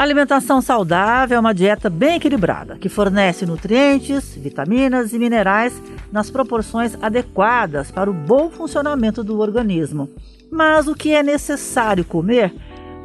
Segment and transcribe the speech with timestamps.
[0.00, 5.78] Alimentação saudável é uma dieta bem equilibrada, que fornece nutrientes, vitaminas e minerais
[6.10, 10.08] nas proporções adequadas para o bom funcionamento do organismo.
[10.50, 12.50] Mas o que é necessário comer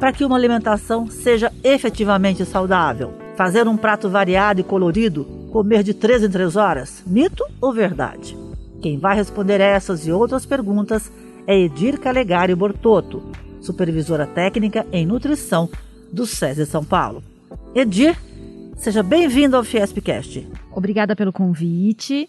[0.00, 3.12] para que uma alimentação seja efetivamente saudável?
[3.36, 8.34] Fazer um prato variado e colorido, comer de 3 em 3 horas, mito ou verdade?
[8.80, 11.12] Quem vai responder essas e outras perguntas
[11.46, 13.22] é Edir Calegari Bortoto,
[13.60, 15.68] supervisora técnica em nutrição
[16.12, 17.22] do SESI São Paulo.
[17.74, 18.16] Edir,
[18.76, 20.46] seja bem-vindo ao Fiespcast.
[20.72, 22.28] Obrigada pelo convite.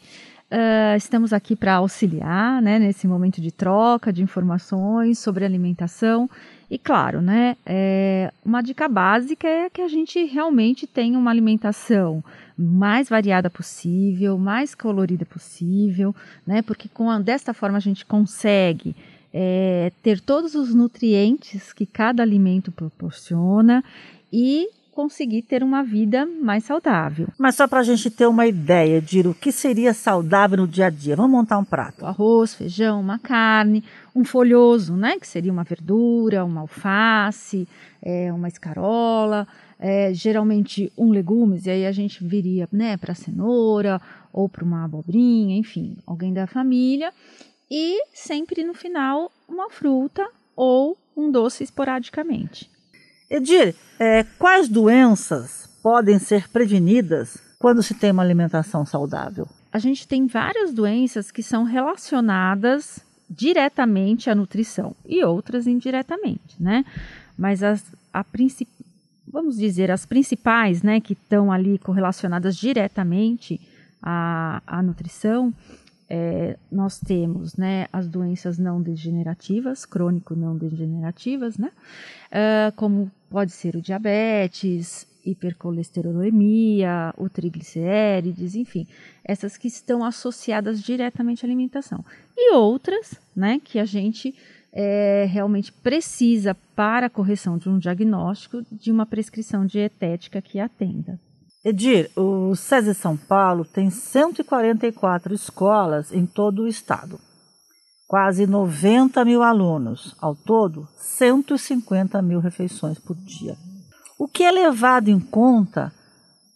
[0.49, 6.29] Uh, estamos aqui para auxiliar né, nesse momento de troca de informações sobre alimentação.
[6.69, 12.23] E claro, né, é, uma dica básica é que a gente realmente tenha uma alimentação
[12.57, 18.95] mais variada possível, mais colorida possível, né, porque com, desta forma a gente consegue
[19.33, 23.83] é, ter todos os nutrientes que cada alimento proporciona
[24.31, 24.67] e
[24.97, 27.27] conseguir ter uma vida mais saudável.
[27.37, 30.87] Mas só para a gente ter uma ideia de o que seria saudável no dia
[30.87, 32.03] a dia, vamos montar um prato.
[32.03, 33.83] Arroz, feijão, uma carne,
[34.15, 37.67] um folhoso, né, que seria uma verdura, uma alface,
[38.01, 39.47] é, uma escarola,
[39.79, 44.01] é, geralmente um legumes, e aí a gente viria né, para cenoura
[44.33, 47.13] ou para uma abobrinha, enfim, alguém da família
[47.69, 52.69] e sempre no final uma fruta ou um doce esporadicamente.
[53.29, 59.47] Edir, é, quais doenças podem ser prevenidas quando se tem uma alimentação saudável?
[59.71, 66.85] A gente tem várias doenças que são relacionadas diretamente à nutrição e outras indiretamente, né?
[67.37, 67.83] Mas as,
[68.13, 68.23] a
[69.27, 73.59] vamos dizer, as principais, né, que estão ali correlacionadas diretamente
[74.01, 75.53] à, à nutrição
[76.09, 81.71] é, nós temos né, as doenças não degenerativas, crônico não degenerativas, né,
[82.31, 88.87] uh, como pode ser o diabetes, hipercolesterolemia, o triglicérides, enfim,
[89.23, 92.03] essas que estão associadas diretamente à alimentação.
[92.35, 94.33] E outras, né, que a gente
[94.71, 101.19] é, realmente precisa para a correção de um diagnóstico de uma prescrição dietética que atenda.
[101.65, 107.19] Edir, o SESI São Paulo tem 144 escolas em todo o estado.
[108.07, 113.57] Quase 90 mil alunos, ao todo 150 mil refeições por dia.
[114.17, 115.91] O que é levado em conta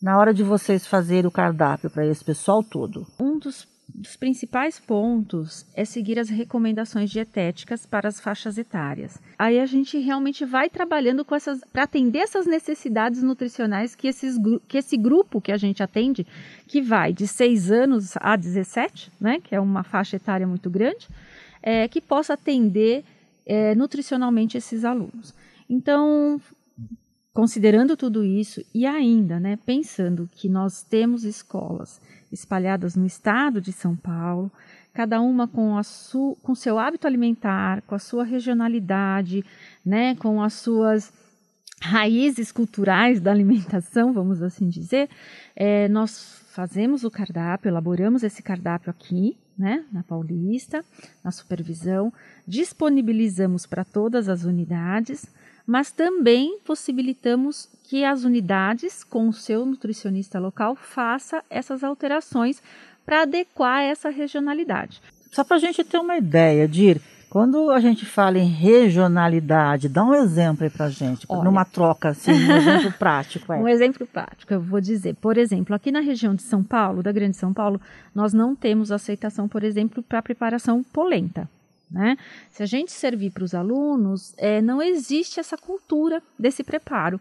[0.01, 3.05] na hora de vocês fazerem o cardápio para esse pessoal todo?
[3.19, 3.67] Um dos
[4.01, 9.21] dos principais pontos é seguir as recomendações dietéticas para as faixas etárias.
[9.37, 14.37] Aí a gente realmente vai trabalhando com essas para atender essas necessidades nutricionais que, esses,
[14.67, 16.25] que esse grupo que a gente atende,
[16.67, 21.07] que vai de 6 anos a 17, né, que é uma faixa etária muito grande,
[21.61, 23.03] é, que possa atender
[23.45, 25.33] é, nutricionalmente esses alunos.
[25.69, 26.41] Então,
[27.33, 33.71] considerando tudo isso e ainda, né, pensando que nós temos escolas espalhadas no estado de
[33.71, 34.51] São Paulo,
[34.93, 39.43] cada uma com a su, com seu hábito alimentar, com a sua regionalidade,
[39.85, 41.11] né, com as suas
[41.81, 45.09] raízes culturais da alimentação, vamos assim dizer,
[45.55, 50.83] é, nós fazemos o cardápio, elaboramos esse cardápio aqui, né, na Paulista,
[51.23, 52.11] na supervisão,
[52.47, 55.25] disponibilizamos para todas as unidades,
[55.65, 62.61] mas também possibilitamos que as unidades, com o seu nutricionista local, faça essas alterações
[63.05, 65.01] para adequar essa regionalidade.
[65.31, 70.03] Só para a gente ter uma ideia, Dir, quando a gente fala em regionalidade, dá
[70.03, 73.51] um exemplo aí para a gente, Olha, numa troca, assim, um exemplo prático.
[73.53, 73.57] É.
[73.57, 75.15] Um exemplo prático, eu vou dizer.
[75.15, 77.79] Por exemplo, aqui na região de São Paulo, da Grande São Paulo,
[78.13, 81.49] nós não temos aceitação, por exemplo, para preparação polenta.
[81.91, 82.17] Né?
[82.49, 87.19] Se a gente servir para os alunos, é, não existe essa cultura desse preparo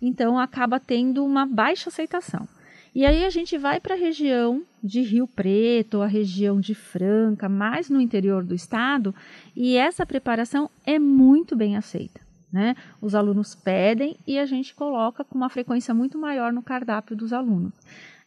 [0.00, 2.48] então acaba tendo uma baixa aceitação.
[2.92, 7.48] E aí a gente vai para a região de Rio Preto, a região de Franca,
[7.48, 9.14] mais no interior do estado,
[9.54, 12.20] e essa preparação é muito bem aceita.
[12.52, 12.74] Né?
[13.00, 17.32] Os alunos pedem e a gente coloca com uma frequência muito maior no cardápio dos
[17.32, 17.72] alunos.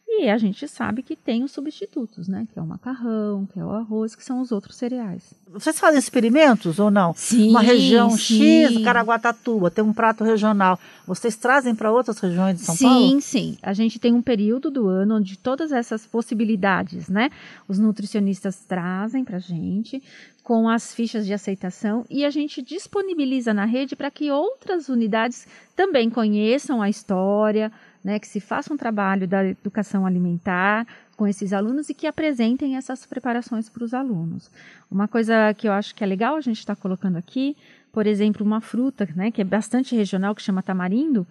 [0.06, 2.46] E a gente sabe que tem os substitutos, né?
[2.52, 5.34] Que é o macarrão, que é o arroz, que são os outros cereais.
[5.48, 7.12] Vocês fazem experimentos ou não?
[7.14, 7.50] Sim.
[7.50, 8.66] Uma região sim.
[8.66, 10.78] X, Caraguatatuba, tem um prato regional.
[11.06, 13.08] Vocês trazem para outras regiões de São sim, Paulo?
[13.08, 13.58] Sim, sim.
[13.62, 17.30] A gente tem um período do ano onde todas essas possibilidades, né?
[17.66, 20.02] Os nutricionistas trazem para a gente
[20.44, 25.46] com as fichas de aceitação e a gente disponibiliza na rede para que outras unidades
[25.74, 27.72] também conheçam a história,
[28.04, 30.86] né, que se faça um trabalho da educação alimentar
[31.16, 34.50] com esses alunos e que apresentem essas preparações para os alunos.
[34.90, 37.56] Uma coisa que eu acho que é legal a gente estar tá colocando aqui,
[37.90, 41.26] por exemplo, uma fruta, né, que é bastante regional, que chama tamarindo,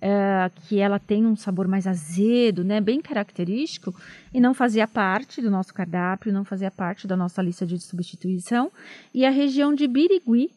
[0.00, 3.94] é, que ela tem um sabor mais azedo, né, bem característico,
[4.34, 8.70] e não fazia parte do nosso cardápio, não fazia parte da nossa lista de substituição.
[9.14, 10.50] E a região de Birigui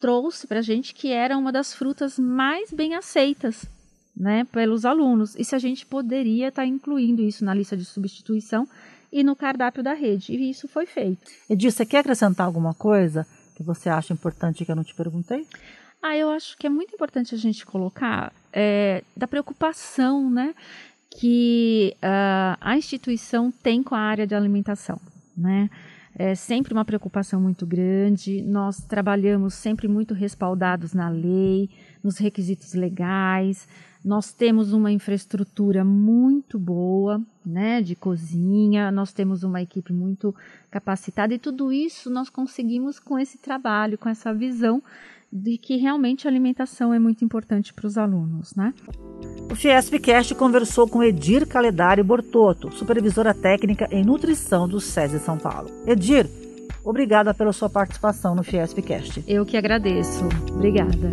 [0.00, 3.66] trouxe para a gente que era uma das frutas mais bem aceitas
[4.16, 5.34] né, pelos alunos.
[5.36, 8.68] E se a gente poderia estar tá incluindo isso na lista de substituição
[9.12, 10.32] e no cardápio da rede.
[10.32, 11.30] E isso foi feito.
[11.48, 15.46] Edir, você quer acrescentar alguma coisa que você acha importante que eu não te perguntei?
[16.02, 20.54] Ah, eu acho que é muito importante a gente colocar é, da preocupação, né,
[21.10, 25.00] que uh, a instituição tem com a área de alimentação,
[25.36, 25.70] né?
[26.16, 28.42] É sempre uma preocupação muito grande.
[28.42, 31.68] Nós trabalhamos sempre muito respaldados na lei,
[32.02, 33.66] nos requisitos legais.
[34.04, 40.34] Nós temos uma infraestrutura muito boa, né, de cozinha, nós temos uma equipe muito
[40.70, 44.82] capacitada e tudo isso nós conseguimos com esse trabalho, com essa visão
[45.34, 48.72] de que realmente a alimentação é muito importante para os alunos, né?
[49.50, 55.68] O Fiespcast conversou com Edir Caledari Bortotto, supervisora técnica em nutrição do SESI São Paulo.
[55.86, 56.30] Edir,
[56.84, 59.24] obrigada pela sua participação no Fiespcast.
[59.26, 60.24] Eu que agradeço.
[60.52, 61.10] Obrigada.